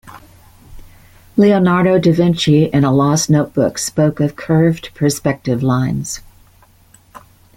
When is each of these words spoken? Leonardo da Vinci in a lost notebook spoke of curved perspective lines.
Leonardo 1.37 1.99
da 1.99 2.11
Vinci 2.11 2.65
in 2.73 2.83
a 2.83 2.91
lost 2.91 3.29
notebook 3.29 3.77
spoke 3.77 4.19
of 4.19 4.35
curved 4.35 4.89
perspective 4.95 5.61
lines. 5.61 6.21